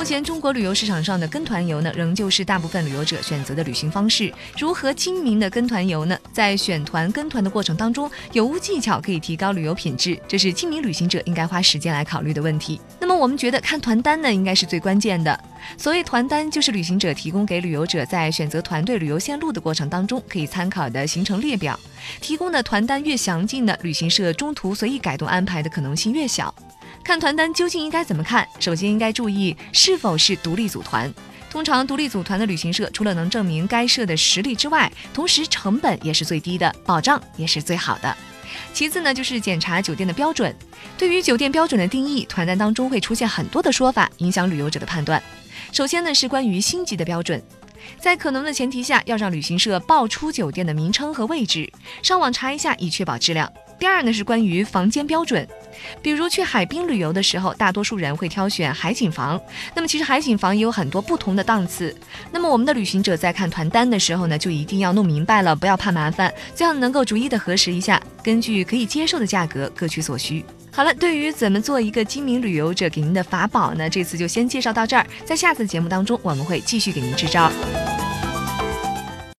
[0.00, 4.32] 目前中国旅游市场上的跟团游呢，仍旧是大部分旅游者选择的旅行方式。
[4.58, 6.18] 如何精明的跟团游呢？
[6.32, 10.18] 在选团跟团的过程当中，有无技巧可以提高旅游品质？
[10.26, 12.80] 这是精明旅行者应该花时间来考虑的问题。
[12.98, 15.38] 那么我们觉得看团单呢，应该是最关键的。
[15.76, 21.78] 所谓团单，就是旅行者提供给旅游者在选择团队旅游线路的过程当中可以参考的行程列表。
[22.22, 26.54] 提供的团单越详尽呢，旅行社中途随意改动安排的可能性越小。
[27.02, 28.46] 看团单究竟应该怎么看？
[28.58, 31.12] 首先应该注意是否是独立组团。
[31.50, 38.16] 通常独立组团的旅行社，除了能证明该社的实力之外，同时成本也是最低的，保障也是最好的。
[38.72, 40.54] 其次呢，就是检查酒店的标准。
[40.96, 45.20] 对于酒店标准的定义，团单当中会出现很多的说法，影响旅游者的判断。
[45.72, 47.42] 首先呢，是关于星级的标准，
[47.98, 51.72] 在可能的前提下，要让旅行社报出酒店的名称和位置，
[52.02, 53.50] 上网查一下，以确保质量。
[53.80, 55.44] 第二呢，是关于房间标准。
[56.02, 59.40] 比如去海滨旅游的时候，大多数人会挑选海景房。
[59.74, 61.96] 那么其实海景房也有很多不同的档次。
[62.30, 70.44] 那么我们的旅行者在看团单的时候呢，就一定要弄明白了，不要怕麻烦，最好能够逐一的核实一下，根据可以接受的价格各取所需。
[70.70, 75.06] 好了，对于怎么做一个精明旅游者，给您的法宝呢，这次就先介绍到这儿。
[75.24, 77.50] 在下次节目当中，我们会继续给您支招。